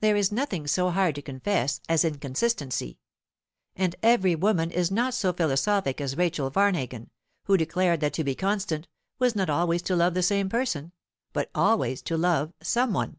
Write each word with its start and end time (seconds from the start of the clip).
There 0.00 0.16
is 0.16 0.32
nothing 0.32 0.66
so 0.66 0.88
hard 0.88 1.14
to 1.16 1.20
confess 1.20 1.82
as 1.86 2.06
inconstancy; 2.06 2.98
and 3.76 3.94
every 4.02 4.34
woman 4.34 4.70
is 4.70 4.90
not 4.90 5.12
so 5.12 5.30
philosophic 5.34 6.00
as 6.00 6.16
Rahel 6.16 6.50
Varnhagen, 6.50 7.10
who 7.44 7.58
declared 7.58 8.00
that 8.00 8.14
to 8.14 8.24
be 8.24 8.34
constant 8.34 8.88
was 9.18 9.36
not 9.36 9.50
always 9.50 9.82
to 9.82 9.94
love 9.94 10.14
the 10.14 10.22
same 10.22 10.48
person, 10.48 10.92
but 11.34 11.50
always 11.54 12.00
to 12.00 12.16
love 12.16 12.54
some 12.62 12.94
one. 12.94 13.18